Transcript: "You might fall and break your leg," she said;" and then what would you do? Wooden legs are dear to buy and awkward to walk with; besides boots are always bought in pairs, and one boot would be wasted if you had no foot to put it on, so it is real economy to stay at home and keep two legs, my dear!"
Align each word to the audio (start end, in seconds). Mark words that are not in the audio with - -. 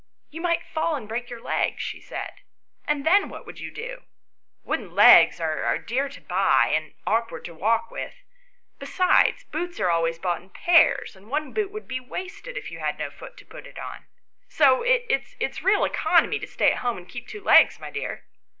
"You 0.31 0.41
might 0.41 0.63
fall 0.65 0.95
and 0.95 1.07
break 1.07 1.29
your 1.29 1.39
leg," 1.41 1.75
she 1.79 2.01
said;" 2.01 2.41
and 2.87 3.05
then 3.05 3.29
what 3.29 3.45
would 3.45 3.59
you 3.59 3.69
do? 3.71 4.01
Wooden 4.63 4.95
legs 4.95 5.39
are 5.39 5.77
dear 5.77 6.09
to 6.09 6.21
buy 6.21 6.69
and 6.73 6.95
awkward 7.05 7.45
to 7.45 7.53
walk 7.53 7.91
with; 7.91 8.15
besides 8.79 9.43
boots 9.43 9.79
are 9.79 9.91
always 9.91 10.17
bought 10.17 10.41
in 10.41 10.49
pairs, 10.49 11.15
and 11.15 11.29
one 11.29 11.53
boot 11.53 11.69
would 11.69 11.87
be 11.87 11.99
wasted 11.99 12.57
if 12.57 12.71
you 12.71 12.79
had 12.79 12.97
no 12.97 13.11
foot 13.11 13.37
to 13.37 13.45
put 13.45 13.67
it 13.67 13.77
on, 13.77 14.05
so 14.49 14.81
it 14.81 15.05
is 15.39 15.61
real 15.63 15.85
economy 15.85 16.39
to 16.39 16.47
stay 16.47 16.71
at 16.71 16.77
home 16.79 16.97
and 16.97 17.07
keep 17.07 17.27
two 17.27 17.43
legs, 17.43 17.79
my 17.79 17.91
dear!" 17.91 18.23